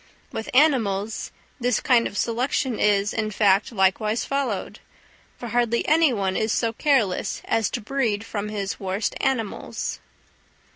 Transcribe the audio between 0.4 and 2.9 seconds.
animals this kind of selection